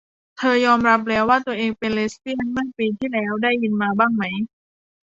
[0.37, 4.23] เธอยอมรับแล้วว่าตัวเองเป็นเลสเบียนเมื่อปีที่แล้ว ได้ยินมาบ้างไหม?